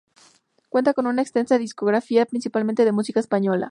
[0.69, 3.59] Cuenta con una extensa discografía principalmente de música española.